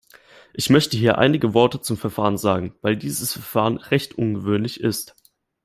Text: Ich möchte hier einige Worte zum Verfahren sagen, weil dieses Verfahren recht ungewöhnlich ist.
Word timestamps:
Ich 0.51 0.71
möchte 0.71 0.97
hier 0.97 1.19
einige 1.19 1.53
Worte 1.53 1.79
zum 1.79 1.95
Verfahren 1.95 2.39
sagen, 2.39 2.73
weil 2.81 2.97
dieses 2.97 3.33
Verfahren 3.33 3.77
recht 3.77 4.15
ungewöhnlich 4.17 4.79
ist. 4.79 5.15